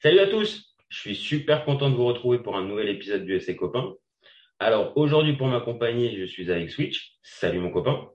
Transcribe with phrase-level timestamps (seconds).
[0.00, 3.40] Salut à tous, je suis super content de vous retrouver pour un nouvel épisode du
[3.40, 3.94] SC Copain.
[4.60, 7.16] Alors aujourd'hui pour m'accompagner, je suis avec Switch.
[7.20, 8.08] Salut mon copain.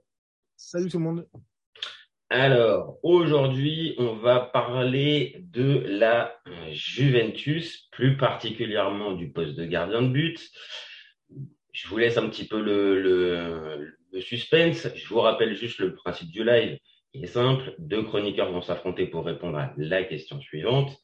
[0.55, 1.27] Salut tout le monde.
[2.29, 6.39] Alors aujourd'hui, on va parler de la
[6.71, 10.40] Juventus, plus particulièrement du poste de gardien de but.
[11.74, 14.88] Je vous laisse un petit peu le, le suspense.
[14.96, 16.77] Je vous rappelle juste le principe du live.
[17.12, 20.98] Il est simple, deux chroniqueurs vont s'affronter pour répondre à la question suivante.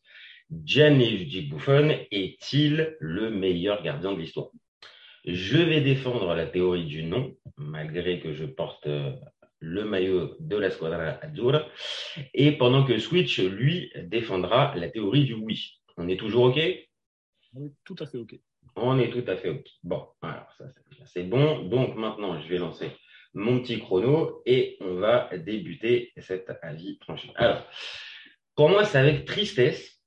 [0.51, 4.49] Gianluigi Buffon est-il le meilleur gardien de l'histoire?
[5.25, 9.13] Je vais défendre la théorie du non, malgré que je porte euh,
[9.59, 11.67] le maillot de la Squadra Azzurra,
[12.33, 15.79] et pendant que Switch, lui, défendra la théorie du oui.
[15.97, 16.59] On est toujours OK?
[17.53, 18.39] On est tout à fait OK.
[18.75, 19.67] On est tout à fait OK.
[19.83, 20.65] Bon, alors ça,
[21.05, 21.63] c'est bon.
[21.65, 22.89] Donc maintenant, je vais lancer
[23.33, 27.29] mon petit chrono et on va débuter cet avis tranché.
[27.35, 27.67] Alors,
[28.55, 29.98] pour moi, c'est avec tristesse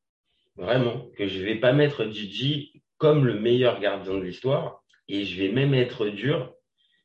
[0.63, 5.43] vraiment, que je vais pas mettre Gigi comme le meilleur gardien de l'histoire et je
[5.43, 6.55] vais même être dur,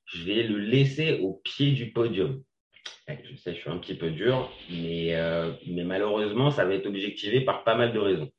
[0.05, 2.43] je vais le laisser au pied du podium.
[3.07, 6.85] Je sais, je suis un petit peu dur, mais, euh, mais malheureusement, ça va être
[6.85, 8.29] objectivé par pas mal de raisons.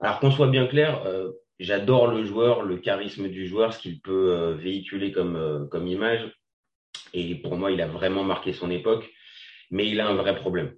[0.00, 4.00] Alors qu'on soit bien clair, euh, j'adore le joueur, le charisme du joueur, ce qu'il
[4.00, 6.30] peut euh, véhiculer comme, comme image.
[7.12, 9.10] Et pour moi, il a vraiment marqué son époque,
[9.70, 10.74] mais il a un vrai problème.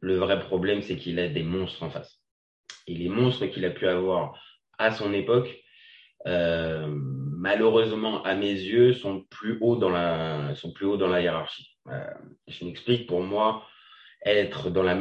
[0.00, 2.17] Le vrai problème, c'est qu'il a des monstres en face
[2.88, 4.34] et les monstres qu'il a pu avoir
[4.78, 5.62] à son époque,
[6.26, 10.54] euh, malheureusement, à mes yeux, sont plus hauts dans la,
[11.20, 11.76] hiérarchie.
[11.88, 12.10] Euh,
[12.48, 13.64] je m'explique, pour moi,
[14.24, 14.94] être euh, dans la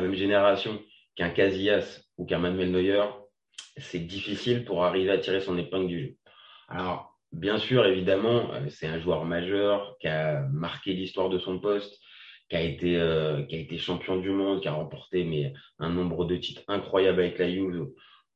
[0.00, 0.80] même génération
[1.16, 3.04] qu'un Casillas ou qu'un Manuel Neuer,
[3.76, 6.14] c'est difficile pour arriver à tirer son épingle du jeu.
[6.68, 12.00] Alors, bien sûr, évidemment, c'est un joueur majeur qui a marqué l'histoire de son poste,
[12.48, 15.90] qui a été euh, qui a été champion du monde, qui a remporté mais un
[15.90, 17.88] nombre de titres incroyable avec la Juve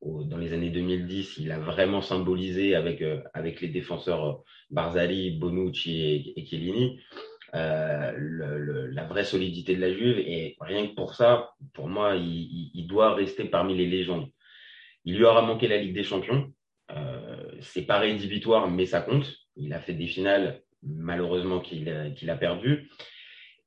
[0.02, 1.38] dans les années 2010.
[1.38, 4.34] Il a vraiment symbolisé avec euh, avec les défenseurs euh,
[4.70, 6.44] Barzali, Bonucci et, et
[7.52, 13.14] la vraie solidité de la Juve et rien que pour ça, pour moi, il, doit
[13.14, 14.28] rester parmi les légendes.
[15.04, 16.52] Il lui aura manqué la Ligue des Champions.
[16.90, 19.32] Euh, c'est pas rédhibitoire, mais ça compte.
[19.56, 22.90] Il a fait des finales, malheureusement, qu'il qu'il a perdu.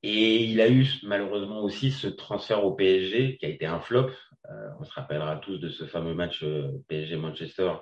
[0.04, 4.10] Et il a eu malheureusement aussi ce transfert au PSG qui a été un flop.
[4.50, 7.74] Euh, on se rappellera tous de ce fameux match euh, PSG-Manchester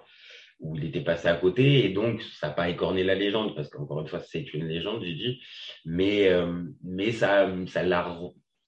[0.59, 3.69] où il était passé à côté et donc ça n'a pas écorné la légende parce
[3.69, 5.40] qu'encore une fois c'est une légende, j'ai
[5.85, 8.19] mais euh, mais ça ça l'a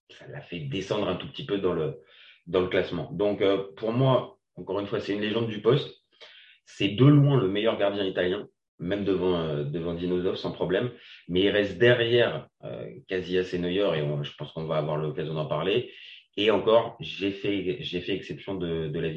[0.10, 2.00] ça l'a fait descendre un tout petit peu dans le
[2.48, 3.12] dans le classement.
[3.12, 3.44] Donc
[3.76, 5.90] pour moi, encore une fois, c'est une légende du poste.
[6.66, 8.48] C'est de loin le meilleur gardien italien
[8.82, 10.92] même devant, euh, devant Dinosov sans problème.
[11.30, 15.34] Mais il reste derrière euh, Casillas et Neuer, et je pense qu'on va avoir l'occasion
[15.34, 15.92] d'en parler.
[16.38, 19.10] Et encore, j'ai fait, j'ai fait exception de, de la.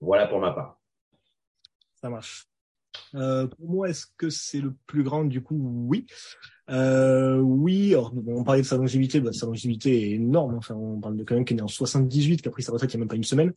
[0.00, 0.78] Voilà pour ma part.
[1.94, 2.47] Ça marche.
[3.14, 5.24] Euh, pour moi, est-ce que c'est le plus grand?
[5.24, 5.56] Du coup,
[5.88, 6.06] oui.
[6.70, 10.56] Euh, oui, alors, on parlait de sa longévité, bah, sa longévité est énorme.
[10.56, 12.92] Enfin, on parle de quelqu'un qui est né en 78, qui a pris sa retraite
[12.92, 13.52] il n'y a même pas une semaine.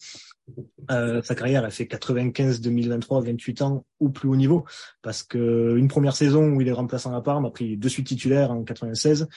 [0.89, 4.65] Euh, sa carrière, elle fait 95, 2023, 28 ans au plus haut niveau,
[5.01, 8.07] parce que une première saison où il est remplaçant à Parme, a pris deux suites
[8.07, 9.27] titulaires en 96.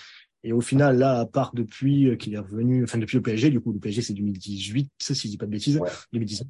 [0.47, 3.61] Et au final, là, à part depuis qu'il est revenu, enfin depuis le PSG, du
[3.61, 5.91] coup, le PSG c'est 2018, si je dis pas de bêtises, ouais.
[6.13, 6.47] 2019.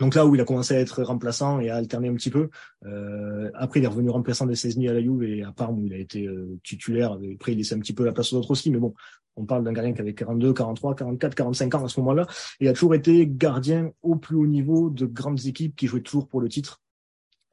[0.00, 2.48] Donc là où il a commencé à être remplaçant et à alterner un petit peu.
[2.86, 5.86] Euh, après, il est revenu remplaçant de 16 à la Juve et à Parme où
[5.86, 7.18] il a été euh, titulaire.
[7.34, 8.70] Après, il laissait un petit peu la place aux autres aussi.
[8.70, 8.94] Mais bon,
[9.36, 12.26] on parle d'un gardien qui avait 42, 43, 44, 45 ans à ce moment-là.
[12.60, 16.26] Et a toujours été gardien au plus haut niveau de grandes équipes qui jouaient toujours
[16.26, 16.80] pour le titre.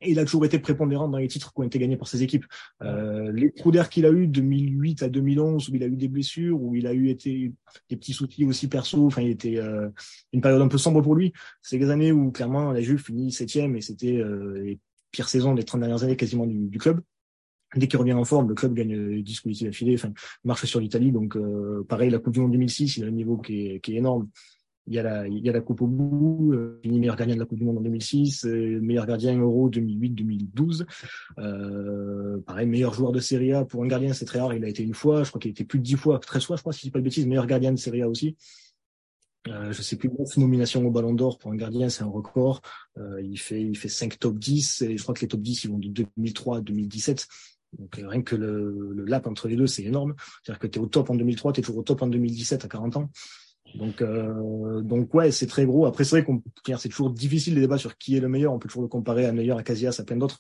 [0.02, 2.24] Et il a toujours été prépondérant dans les titres qui ont été gagnés par ses
[2.24, 2.46] équipes.
[2.82, 5.98] Euh, les trous d'air qu'il a eu de 2008 à 2011, où il a eu
[5.98, 7.52] des blessures, où il a eu été
[7.90, 9.90] des petits soucis aussi perso, enfin il était euh,
[10.32, 11.34] une période un peu sombre pour lui.
[11.62, 14.80] C'est des années où clairement la Juve finit septième et c'était euh, les
[15.12, 17.02] pires saisons des 30 dernières années quasiment du, du club.
[17.76, 20.12] Dès qu'il revient en forme, le club gagne 10 coups d'affilée, enfin
[20.44, 21.12] marche sur l'Italie.
[21.12, 23.94] Donc euh, pareil, la Coupe du Monde 2006, il a un niveau qui est, qui
[23.94, 24.28] est énorme
[24.89, 27.77] il y a la, Coupe au bout, euh, meilleur gardien de la Coupe du Monde
[27.77, 30.86] en 2006, euh, meilleur gardien Euro 2008-2012.
[31.38, 34.56] Euh, pareil, meilleur joueur de Serie A pour un gardien, c'est très rare.
[34.56, 36.44] Il a été une fois, je crois qu'il a été plus de dix fois, 13
[36.44, 38.36] fois, je crois, si je dis pas de bêtises, meilleur gardien de Serie A aussi.
[39.47, 42.62] Euh, je sais plus, neuf nominations au Ballon d'Or pour un gardien, c'est un record.
[42.97, 45.77] Euh, il fait, 5 top 10 et je crois que les top 10 ils vont
[45.77, 45.88] de
[46.18, 47.27] 2003 à 2017.
[47.77, 50.15] Donc rien que le, le lap entre les deux, c'est énorme.
[50.44, 52.65] C'est-à-dire que tu es au top en 2003, tu es toujours au top en 2017
[52.65, 53.09] à 40 ans.
[53.75, 55.86] Donc, euh, donc ouais, c'est très gros.
[55.86, 56.42] Après, c'est vrai qu'on,
[56.77, 58.54] c'est toujours difficile les débats sur qui est le meilleur.
[58.54, 60.39] On peut toujours le comparer à Neuer, à Casillas, à plein d'autres.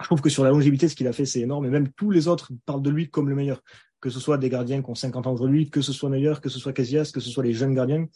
[0.00, 1.66] Je trouve que sur la longévité, ce qu'il a fait, c'est énorme.
[1.66, 3.62] Et même tous les autres parlent de lui comme le meilleur.
[4.00, 6.48] que ce soit des gardiens qui ont 50 ans aujourd'hui, que ce soit Neuer, que
[6.48, 8.06] ce soit Casillas, que ce soit les jeunes gardiens,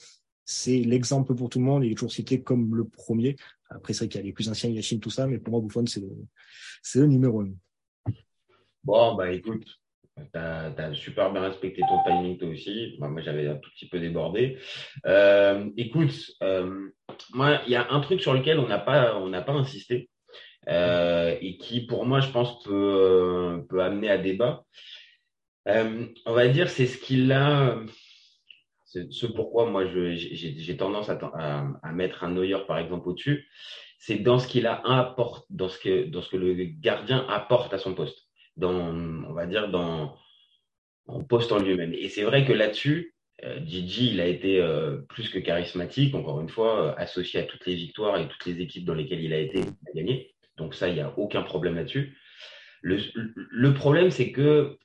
[0.45, 1.85] c'est l'exemple pour tout le monde.
[1.85, 3.37] Il est toujours cité comme le premier.
[3.71, 5.61] Après, c'est vrai qu'il y a les plus anciens, Yachin, tout ça, mais pour moi,
[5.61, 6.11] Buffon, c'est le,
[6.83, 7.51] c'est le numéro un.
[8.83, 9.65] Bon, bah écoute,
[10.33, 12.97] tu as, super bien respecté ton timing toi aussi.
[12.99, 14.59] moi, j'avais un tout petit peu débordé.
[15.07, 16.91] Euh, écoute, euh,
[17.33, 20.11] moi, il y a un truc sur lequel on n'a pas, pas insisté
[20.69, 24.65] euh, et qui, pour moi, je pense, peut, peut amener à débat.
[25.67, 27.79] on va dire, c'est ce qu'il a.
[28.87, 31.17] Ce pourquoi moi j'ai tendance à,
[31.81, 33.47] à, mettre un Neuer par exemple au-dessus,
[34.01, 37.73] c'est dans ce qu'il a apporte, dans ce que dans ce que le gardien apporte
[37.73, 38.20] à son poste
[38.61, 40.17] on va dire, dans,
[41.07, 41.93] en poste en lui-même.
[41.95, 43.15] Et c'est vrai que là-dessus,
[43.45, 47.45] euh, Gigi, il a été euh, plus que charismatique, encore une fois, euh, associé à
[47.45, 49.61] toutes les victoires et toutes les équipes dans lesquelles il a été
[49.95, 50.35] gagné.
[50.57, 52.17] Donc ça, il n'y a aucun problème là-dessus.
[52.83, 54.79] Le, problème, c'est que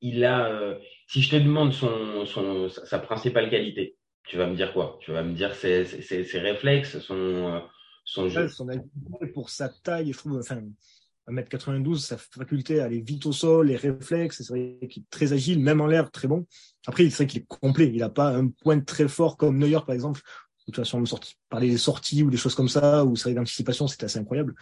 [0.00, 0.78] il a,
[1.08, 3.96] si je te demande son, son, sa principale qualité,
[4.28, 4.98] tu vas me dire quoi?
[5.00, 5.82] Tu vas me dire ses,
[6.34, 7.62] réflexes, son,
[8.04, 8.46] son jeu.
[8.48, 8.68] Son
[9.34, 10.40] pour sa taille, je trouve,
[11.28, 15.32] 1m92, sa faculté à aller vite au sol, les réflexes, c'est vrai qu'il est très
[15.32, 16.46] agile, même en l'air, très bon.
[16.86, 17.90] Après, c'est vrai qu'il est complet.
[17.92, 20.20] Il n'a pas un point très fort comme Neuer, par exemple.
[20.66, 21.02] De toute façon,
[21.48, 24.54] parler des sorties ou des choses comme ça, ou ça d'anticipation, c'est assez incroyable.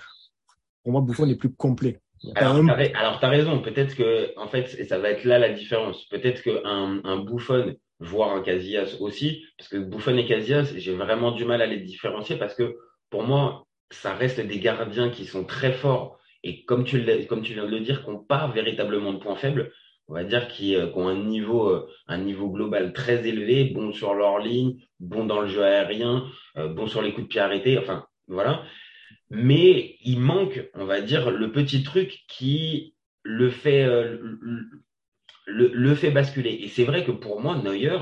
[0.83, 2.01] Pour moi, Buffon est plus complet.
[2.35, 3.61] Alors, tu as raison.
[3.61, 6.07] Peut-être que, en fait, et ça va être là la différence.
[6.09, 11.33] Peut-être qu'un un Buffon, voire un Casillas aussi, parce que Buffon et Casillas, j'ai vraiment
[11.33, 12.77] du mal à les différencier parce que
[13.11, 17.55] pour moi, ça reste des gardiens qui sont très forts et comme tu, comme tu
[17.55, 19.73] viens de le dire, qu'on pas véritablement de points faibles,
[20.09, 23.93] on va dire qui euh, ont un niveau, euh, un niveau global très élevé, bon
[23.93, 27.41] sur leur ligne, bon dans le jeu aérien, euh, bon sur les coups de pied
[27.41, 28.63] arrêtés, enfin voilà.
[29.31, 33.89] Mais il manque, on va dire, le petit truc qui le fait,
[35.47, 36.59] le, fait basculer.
[36.63, 37.99] Et c'est vrai que pour moi, Neuer,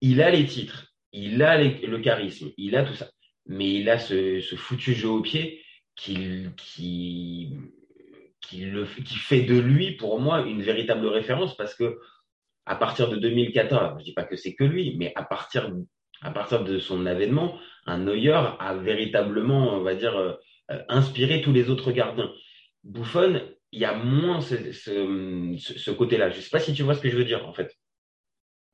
[0.00, 3.10] il a les titres, il a le charisme, il a tout ça,
[3.46, 5.60] mais il a ce, ce foutu jeu au pied
[6.00, 7.58] qui, qui,
[8.40, 11.98] qui, le, qui fait de lui, pour moi, une véritable référence parce que
[12.64, 15.70] à partir de 2014, je dis pas que c'est que lui, mais à partir,
[16.22, 20.32] à partir de son avènement, un Neuer a véritablement, on va dire, euh,
[20.88, 22.32] inspiré tous les autres gardiens.
[22.82, 23.42] Buffon,
[23.72, 26.30] il y a moins ce, ce, ce côté-là.
[26.30, 27.76] Je ne sais pas si tu vois ce que je veux dire, en fait.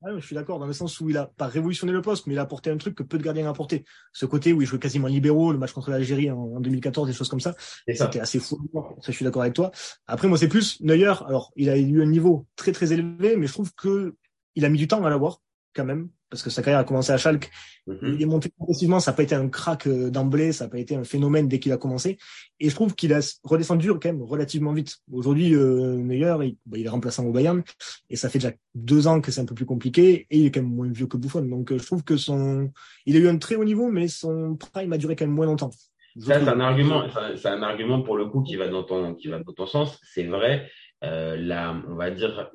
[0.04, 2.34] Ah, je suis d'accord, dans le sens où il a pas révolutionné le poste, mais
[2.34, 3.84] il a apporté un truc que peu de gardiens ont apporté.
[4.12, 7.28] Ce côté où il jouait quasiment libéraux, le match contre l'Algérie en, 2014, des choses
[7.28, 7.54] comme ça.
[7.88, 8.58] C'était assez fou.
[9.00, 9.70] Ça, je suis d'accord avec toi.
[10.06, 11.14] Après, moi, c'est plus Neuer.
[11.26, 14.14] Alors, il a eu un niveau très, très élevé, mais je trouve que
[14.54, 15.40] il a mis du temps à l'avoir,
[15.76, 17.50] quand même parce que sa carrière a commencé à Schalke.
[17.86, 18.14] Mhm.
[18.14, 20.78] Il est monté progressivement, ça n'a pas été un crack euh, d'emblée, ça n'a pas
[20.78, 22.18] été un phénomène dès qu'il a commencé.
[22.58, 24.96] Et je trouve qu'il a redescendu quand même relativement vite.
[25.12, 27.62] Aujourd'hui, euh, meilleur, il, bah, il, est remplaçant au Bayern,
[28.10, 30.50] et ça fait déjà deux ans que c'est un peu plus compliqué, et il est
[30.50, 31.42] quand même moins vieux que Buffon.
[31.42, 32.72] Donc euh, je trouve que son,
[33.06, 35.46] il a eu un très haut niveau, mais son prime a duré quand même moins
[35.46, 35.70] longtemps.
[36.18, 37.04] Ça, c'est un argument,
[37.36, 40.00] c'est un argument pour le coup qui va dans ton, qui va dans ton sens.
[40.02, 40.70] C'est vrai.
[41.04, 42.50] Euh, là, on va dire,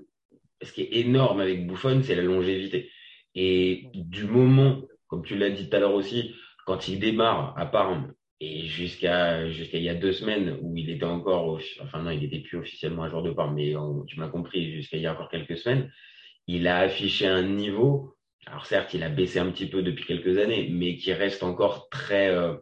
[0.63, 2.89] ce qui est énorme avec Buffon, c'est la longévité.
[3.35, 6.35] Et du moment, comme tu l'as dit tout à l'heure aussi,
[6.65, 10.89] quand il démarre à Parme et jusqu'à jusqu'à il y a deux semaines où il
[10.89, 13.73] était encore, enfin non, il n'était plus officiellement un joueur de Parme, mais
[14.07, 15.91] tu m'as compris, jusqu'à il y a encore quelques semaines,
[16.47, 18.15] il a affiché un niveau.
[18.47, 21.89] Alors certes, il a baissé un petit peu depuis quelques années, mais qui reste encore
[21.89, 22.55] très euh,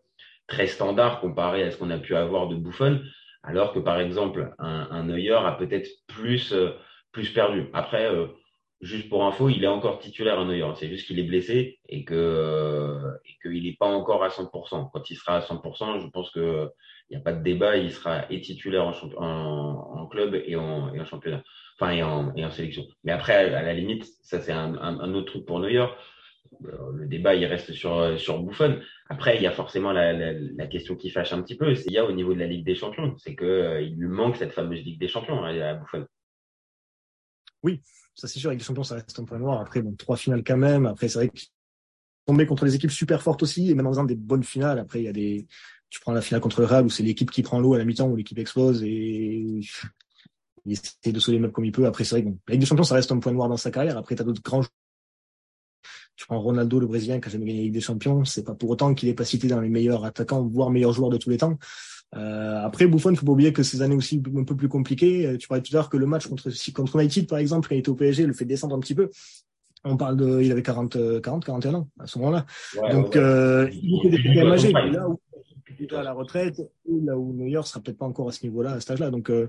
[0.47, 3.01] très standard comparé à ce qu'on a pu avoir de Buffon.
[3.43, 6.71] Alors que par exemple, un, un Neuer a peut-être plus euh,
[7.11, 7.69] plus perdu.
[7.73, 8.05] Après.
[8.05, 8.27] Euh,
[8.81, 10.65] juste pour info, il est encore titulaire à Neuer.
[10.75, 14.89] C'est juste qu'il est blessé et que euh, et qu'il n'est pas encore à 100%.
[14.91, 16.69] Quand il sera à 100%, je pense que
[17.09, 17.77] il n'y a pas de débat.
[17.77, 18.85] Il sera et titulaire
[19.17, 21.43] en, club et en, championnat,
[21.79, 22.85] enfin et en, sélection.
[23.03, 25.85] Mais après, à la limite, ça c'est un, autre truc pour Neuer.
[26.65, 28.79] Euh, le débat, il reste sur sur Buffon.
[29.09, 31.75] Après, il y a forcément la, la, la question qui fâche un petit peu.
[31.75, 33.95] C'est il y a au niveau de la Ligue des Champions, c'est que euh, il
[33.97, 36.07] lui manque cette fameuse Ligue des Champions hein, à Buffon.
[37.61, 37.81] Oui,
[38.19, 39.61] ça c'est sûr, avec les champions, ça reste un point noir.
[39.61, 40.85] Après, bon, trois finales quand même.
[40.85, 41.39] Après, c'est vrai que
[42.25, 44.79] tomber contre des équipes super fortes aussi, et même en faisant des bonnes finales.
[44.79, 45.47] Après, il y a des,
[45.89, 47.85] tu prends la finale contre le Real où c'est l'équipe qui prend l'eau à la
[47.85, 49.61] mi-temps où l'équipe explose et
[50.65, 51.85] il essaie de sauver le meuble comme il peut.
[51.85, 53.57] Après, c'est vrai que bon, la Ligue des Champions, ça reste un point noir dans
[53.57, 53.97] sa carrière.
[53.97, 54.63] Après, t'as d'autres grands
[56.19, 58.25] tu prends Ronaldo, le Brésilien, qui a jamais gagné la Ligue des Champions.
[58.25, 61.09] C'est pas pour autant qu'il est pas cité dans les meilleurs attaquants, voire meilleurs joueurs
[61.09, 61.57] de tous les temps.
[62.15, 65.27] Euh, après, Buffon, il faut pas oublier que ces années aussi un peu plus compliquées.
[65.27, 67.75] Euh, tu parlais tout à l'heure que le match contre, contre United, par exemple, quand
[67.75, 69.09] il était au PSG, le fait descendre un petit peu.
[69.83, 72.45] On parle de, il avait 40, 40, 41 ans à ce moment-là.
[72.91, 74.43] Donc, Euh, il était des quand
[74.91, 75.19] Là où
[75.79, 78.73] il est à la retraite, là où Neuer sera peut-être pas encore à ce niveau-là,
[78.73, 79.11] à cet âge-là.
[79.11, 79.47] Donc, euh,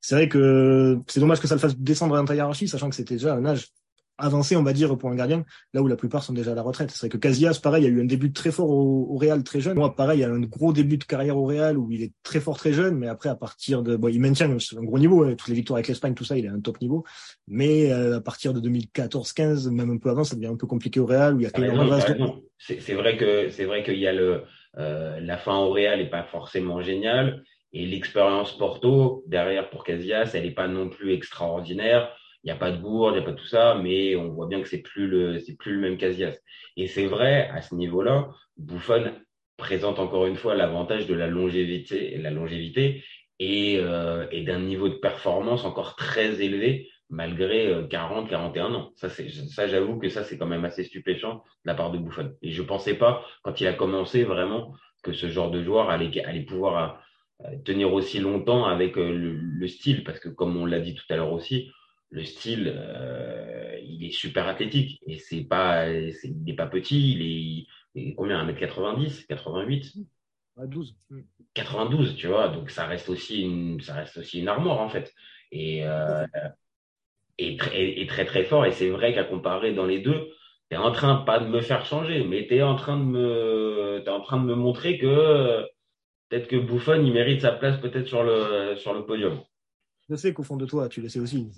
[0.00, 2.96] c'est vrai que c'est dommage que ça le fasse descendre dans ta hiérarchie, sachant que
[2.96, 3.68] c'était déjà un âge
[4.20, 6.62] avancé, on va dire, pour un gardien, là où la plupart sont déjà à la
[6.62, 6.90] retraite.
[6.90, 9.42] C'est vrai que Casillas, pareil, il y a eu un début très fort au, Real
[9.42, 9.76] très jeune.
[9.76, 12.12] Moi, pareil, il y a un gros début de carrière au Real où il est
[12.22, 15.24] très fort très jeune, mais après, à partir de, bon, il maintient un gros niveau,
[15.24, 17.04] hein, toutes les victoires avec l'Espagne, tout ça, il est à un top niveau.
[17.48, 21.00] Mais euh, à partir de 2014-15, même un peu avant, ça devient un peu compliqué
[21.00, 21.50] au Real où il y a
[22.58, 24.42] C'est vrai que c'est vrai qu'il y a le
[24.78, 27.42] euh, la fin au Real est pas forcément géniale.
[27.72, 32.56] Et l'expérience Porto, derrière pour Casillas, elle n'est pas non plus extraordinaire il n'y a
[32.56, 34.82] pas de gourde, il n'y a pas tout ça, mais on voit bien que c'est
[34.82, 36.36] plus le, c'est plus le même Casillas.
[36.76, 39.12] Et c'est vrai, à ce niveau-là, Buffon
[39.56, 43.04] présente encore une fois l'avantage de la longévité, la longévité
[43.38, 48.92] et, euh, et d'un niveau de performance encore très élevé malgré 40, euh, 41 ans.
[48.94, 51.98] Ça, c'est, ça, j'avoue que ça, c'est quand même assez stupéfiant de la part de
[51.98, 52.32] Buffon.
[52.40, 56.24] Et je pensais pas, quand il a commencé vraiment, que ce genre de joueur allait,
[56.24, 57.02] allait pouvoir
[57.44, 61.04] euh, tenir aussi longtemps avec le, le, style, parce que comme on l'a dit tout
[61.10, 61.70] à l'heure aussi,
[62.10, 67.68] le style, euh, il est super athlétique et c'est pas, il n'est pas petit, il
[68.04, 69.94] est, combien 1m90, 88
[70.66, 70.94] 12.
[71.54, 75.14] 92, tu vois, donc ça reste aussi une, ça reste aussi une armoire en fait.
[75.52, 76.26] Et, euh,
[77.38, 78.66] et, très, très très fort.
[78.66, 80.28] Et c'est vrai qu'à comparer dans les deux,
[80.70, 83.04] tu es en train pas de me faire changer, mais tu es en train de
[83.04, 85.64] me, es en train de me montrer que
[86.28, 89.40] peut-être que Buffon il mérite sa place peut-être sur le sur le podium.
[90.10, 91.48] Je sais qu'au fond de toi, tu le sais aussi.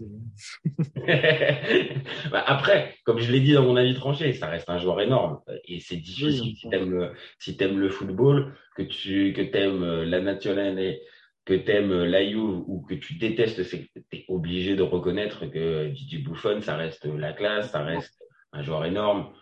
[2.30, 5.40] Bah, après, comme je l'ai dit dans mon avis tranché, ça reste un joueur énorme.
[5.64, 9.82] Et c'est difficile si tu aimes, le, si aimes le football, que tu que aimes
[9.82, 10.96] euh, la nationale,
[11.44, 15.46] que tu aimes euh, la Juve ou que tu détestes, tu es obligé de reconnaître
[15.46, 19.32] que Didier Buffon, ça reste la classe, ça reste un joueur énorme.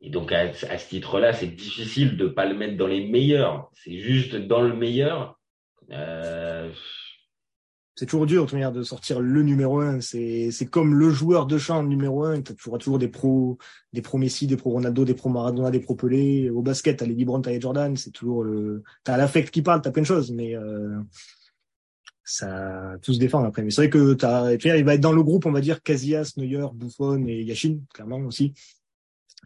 [0.00, 3.70] Et donc, à, à ce titre-là, c'est difficile de pas le mettre dans les meilleurs.
[3.72, 5.38] C'est juste dans le meilleur.
[5.90, 6.70] Euh,
[7.94, 10.00] c'est toujours dur de de sortir le numéro un.
[10.00, 12.40] C'est c'est comme le joueur de champ numéro un.
[12.40, 13.58] Tu auras toujours des pros,
[13.92, 16.48] des pros Messi, des pros Ronaldo, des pros Maradona, des pros Pelé.
[16.50, 17.96] Au basket, t'as les LeBron, t'as les Jordan.
[17.96, 18.82] C'est toujours le.
[19.04, 20.98] T'as l'affect qui parle, t'as plein de choses, mais euh,
[22.24, 23.62] ça tout se défend après.
[23.62, 24.52] Mais c'est vrai que t'as.
[24.54, 28.18] Il va être dans le groupe, on va dire Casillas, Neuer, Buffon et Yashin, clairement
[28.20, 28.54] aussi.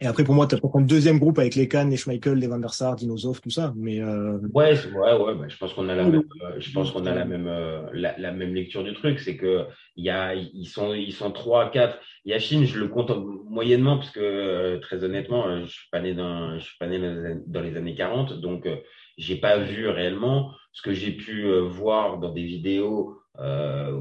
[0.02, 2.48] Et après, pour moi, tu as un deuxième groupe avec les Kahn, les Schmeichel, les
[2.48, 3.72] Van der Sar, Dinosov, tout ça.
[3.76, 4.36] Mais euh...
[4.52, 5.34] ouais, ouais, ouais.
[5.34, 7.80] Bah, je pense qu'on a la même, euh, je pense qu'on a la même, euh,
[7.94, 9.18] la, la, même lecture du truc.
[9.20, 9.64] C'est que
[9.96, 11.98] il y a, ils sont, ils sont trois, quatre.
[12.26, 13.10] Yashin, je le compte
[13.48, 16.98] moyennement parce que euh, très honnêtement, je suis pas né dans, je suis pas né
[17.46, 18.68] dans les années 40, donc
[19.16, 23.18] j'ai pas vu réellement ce que j'ai pu voir dans des vidéos.
[23.38, 23.96] ça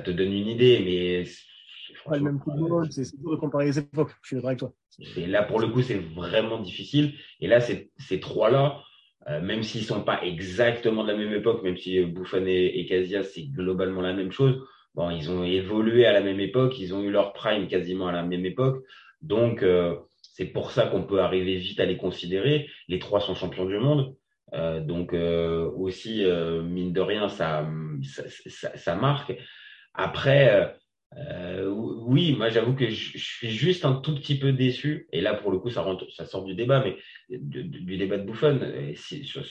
[0.00, 1.24] te donne une idée, mais
[2.04, 4.10] pas le même football, c'est dur de comparer les époques.
[4.22, 4.72] Je suis d'accord avec toi.
[5.16, 7.14] Et là, pour le coup, c'est vraiment difficile.
[7.40, 8.80] Et là, ces trois-là,
[9.28, 12.86] euh, même s'ils sont pas exactement de la même époque, même si Buffon et, et
[12.86, 14.62] Casillas, c'est globalement la même chose,
[14.94, 18.12] bon, ils ont évolué à la même époque, ils ont eu leur prime quasiment à
[18.12, 18.84] la même époque.
[19.20, 19.96] Donc, euh,
[20.40, 22.68] c'est pour ça qu'on peut arriver vite à les considérer.
[22.88, 24.14] Les trois sont champions du monde.
[24.52, 27.68] Euh, donc euh, aussi, euh, mine de rien, ça,
[28.02, 29.36] ça, ça, ça marque.
[29.94, 30.74] Après,
[31.16, 35.08] euh, oui, moi j'avoue que je, suis juste un tout petit peu déçu.
[35.12, 36.96] Et là, pour le coup, ça, rentre, ça sort du débat, mais
[37.28, 38.60] du débat de Bouffon,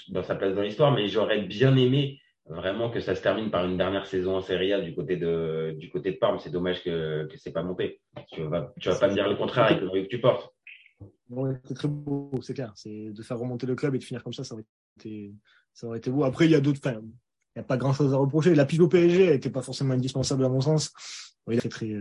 [0.09, 0.93] dans sa place dans l'histoire.
[0.93, 4.73] Mais j'aurais bien aimé vraiment que ça se termine par une dernière saison en Serie
[4.73, 6.39] A du côté de du côté de Parme.
[6.39, 7.99] C'est dommage que que c'est pas monté.
[8.31, 10.53] Tu vas tu vas pas me dire le contraire avec le que tu portes.
[11.65, 12.71] c'est très beau, c'est clair.
[12.75, 14.65] C'est de faire remonter le club et de finir comme ça, ça aurait
[14.97, 15.33] été
[15.73, 16.23] ça aurait été beau.
[16.23, 16.79] Après, il y a d'autres.
[16.83, 17.01] Enfin,
[17.59, 18.55] n'y a pas grand chose à reprocher.
[18.55, 20.91] La pige au PSG n'était pas forcément indispensable à mon sens.
[21.47, 21.95] Oui, très, très,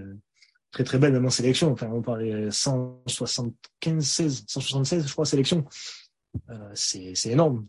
[0.71, 1.73] très, très belle, même en sélection.
[1.73, 5.65] Enfin, on parlait 175, 16, 176, je crois, sélection.
[6.51, 7.67] Euh, c'est, énorme.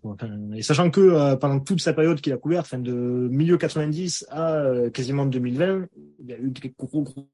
[0.56, 4.28] et sachant que euh, pendant toute sa période qu'il a couverte, fin de milieu 90
[4.30, 5.88] à euh, quasiment 2020,
[6.20, 7.30] il y a eu des gros, gros,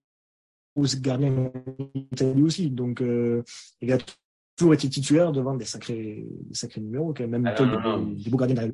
[0.75, 2.69] gros gardiens en Italie aussi.
[2.69, 3.43] Donc, euh,
[3.81, 3.97] il a
[4.55, 8.38] toujours été titulaire devant des sacrés, des sacrés numéros, quand même, ah, des, des, beaux
[8.38, 8.74] gardiens derrière.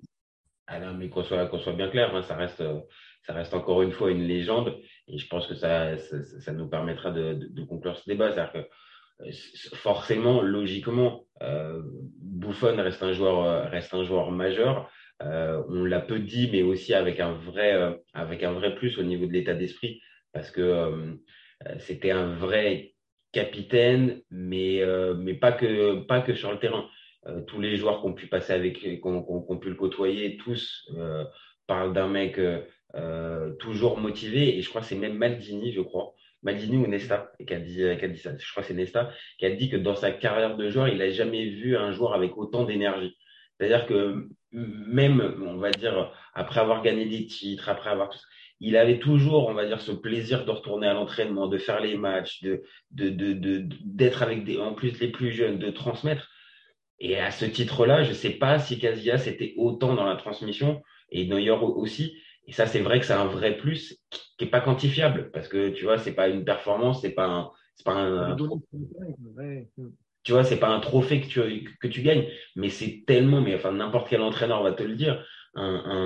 [0.73, 2.63] Ah non, mais qu'on soit, bien clair, hein, ça reste,
[3.23, 4.77] ça reste encore une fois une légende.
[5.09, 5.97] Et je pense que ça,
[6.53, 8.31] nous permettra de, conclure ce débat.
[8.31, 9.31] C'est-à-dire que euh,
[9.73, 11.81] forcément, logiquement, euh,
[12.21, 14.89] Buffon reste un joueur, euh, reste un joueur majeur.
[15.23, 18.97] Euh, on l'a peu dit, mais aussi avec un vrai, euh, avec un vrai plus
[18.97, 20.01] au niveau de l'état d'esprit,
[20.31, 21.13] parce que euh,
[21.79, 22.93] c'était un vrai
[23.33, 24.81] capitaine, mais
[25.39, 26.89] pas que sur le terrain.
[27.47, 30.37] Tous les joueurs qui ont pu passer avec, qui ont, qui ont pu le côtoyer,
[30.37, 30.89] tous
[31.67, 32.39] parlent d'un mec
[32.95, 34.57] euh, toujours motivé.
[34.57, 36.13] Et je crois que c'est même Maldini, je crois,
[36.43, 38.31] Maldini ou Nesta qui a dit, qui dit ça.
[38.37, 40.97] Je crois que c'est Nesta qui a dit que dans sa carrière de joueur, il
[40.97, 43.15] n'a jamais vu un joueur avec autant d'énergie.
[43.59, 48.25] C'est-à-dire que même, on va dire, après avoir gagné des titres, après avoir tout ça,
[48.59, 51.95] il avait toujours, on va dire, ce plaisir de retourner à l'entraînement, de faire les
[51.95, 56.29] matchs, de, de, de, d'être avec des, en plus les plus jeunes, de transmettre.
[57.03, 60.83] Et à ce titre-là, je ne sais pas si Casillas était autant dans la transmission
[61.09, 62.15] et Neuer aussi.
[62.47, 63.99] Et ça, c'est vrai que c'est un vrai plus
[64.37, 67.51] qui n'est pas quantifiable parce que tu vois, c'est pas une performance, c'est pas un,
[67.75, 68.37] c'est pas un,
[70.23, 73.55] tu vois, c'est pas un trophée que tu, que tu gagnes, mais c'est tellement, mais
[73.55, 75.63] enfin, n'importe quel entraîneur va te le dire, un,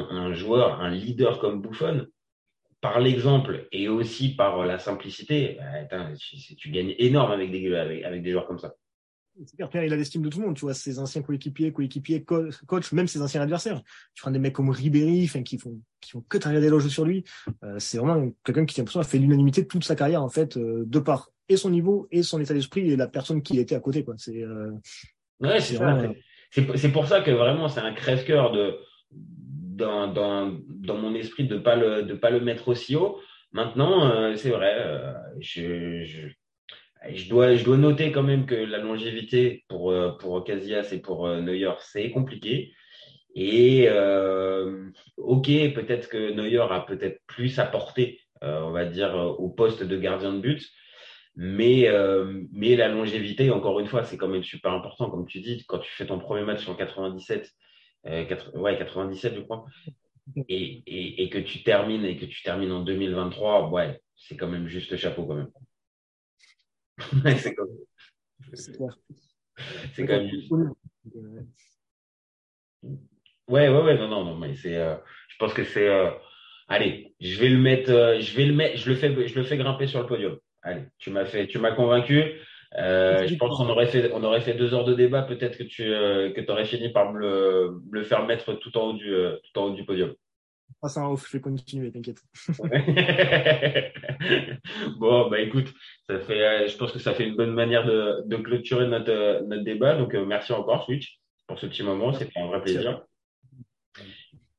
[0.10, 2.08] un, un joueur, un leader comme Buffon,
[2.80, 5.58] par l'exemple et aussi par la simplicité,
[5.90, 6.08] bah,
[6.58, 8.76] tu, gagnes énorme avec des, avec, des joueurs comme ça.
[9.38, 13.08] Il a l'estime de tout le monde, tu vois, ses anciens coéquipiers, coéquipiers, coach, même
[13.08, 13.82] ses anciens adversaires.
[14.14, 17.06] Tu prends des mecs comme Ribéry, enfin, qui font, qui font que t'arriver des sur
[17.06, 17.24] lui.
[17.64, 21.00] Euh, c'est vraiment quelqu'un qui, a fait l'unanimité toute sa carrière, en fait, euh, de
[21.00, 24.04] part et son niveau et son état d'esprit et la personne qui était à côté,
[24.04, 24.16] quoi.
[24.18, 24.72] C'est, euh,
[25.42, 25.78] ouais, c'est
[26.78, 28.78] C'est pour ça que vraiment, c'est un crève-cœur de,
[29.12, 33.20] dans, dans, dans, mon esprit de ne pas, le, de pas le mettre aussi haut.
[33.52, 36.28] Maintenant, c'est vrai, je, je,
[37.10, 41.00] je, dois, je dois noter quand même que la longévité pour, euh, pour Casillas et
[41.00, 42.74] pour Neuer, c'est compliqué.
[43.36, 43.90] Et
[45.18, 50.32] ok, peut-être que Neuer a peut-être plus apporté, on va dire, au poste de gardien
[50.32, 50.66] de but.
[51.36, 51.90] Mais,
[52.54, 55.10] mais la longévité, encore une fois, c'est quand même super important.
[55.10, 57.54] Comme tu dis, quand tu fais ton premier match en 97
[58.08, 59.66] euh, ouais, 97, je crois.
[60.50, 64.48] Et, et, et, que tu termines et que tu termines en 2023, ouais, c'est quand
[64.48, 65.52] même juste chapeau quand même.
[67.38, 67.70] c'est comme...
[69.94, 70.30] C'est quand même.
[73.48, 74.76] Ouais, ouais, ouais, non, non, non, mais c'est.
[74.76, 74.96] Euh,
[75.30, 75.88] je pense que c'est.
[75.88, 76.12] Euh,
[76.68, 77.92] allez, je vais le mettre.
[77.92, 78.78] Euh, je vais le mettre.
[78.78, 79.28] Je le fais.
[79.28, 80.38] Je le fais grimper sur le podium.
[80.64, 81.48] Allez, tu m'as fait.
[81.48, 82.40] Tu m'as convaincu.
[82.78, 85.22] Euh, je pense qu'on aurait fait, on aurait fait deux heures de débat.
[85.22, 88.88] Peut-être que tu euh, que aurais fini par me le, le, faire mettre tout en
[88.90, 90.14] haut du, euh, tout en haut du podium.
[90.82, 92.22] Ah, c'est un off, je vais continuer, t'inquiète.
[95.00, 95.74] bon, bah écoute,
[96.08, 99.44] ça fait, euh, je pense que ça fait une bonne manière de, de clôturer notre,
[99.46, 99.96] notre débat.
[99.96, 102.14] Donc, merci encore, Switch, pour ce petit moment.
[102.14, 103.02] C'était un vrai plaisir.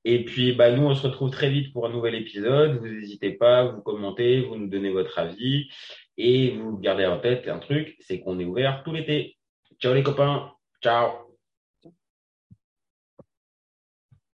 [0.05, 2.79] Et puis, bah, nous, on se retrouve très vite pour un nouvel épisode.
[2.79, 5.69] Vous n'hésitez pas, vous commentez, vous nous donnez votre avis.
[6.17, 9.37] Et vous gardez en tête un truc, c'est qu'on est ouvert tout l'été.
[9.81, 10.53] Ciao les copains.
[10.83, 11.26] Ciao.